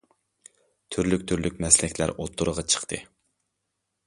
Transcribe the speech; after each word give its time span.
تۈرلۈك- 0.95 1.25
تۈرلۈك 1.31 1.59
مەسلەكلەر 1.67 2.15
ئوتتۇرىغا 2.17 2.65
چىقتى. 2.75 3.01